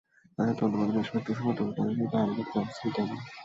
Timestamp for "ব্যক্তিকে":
1.15-1.37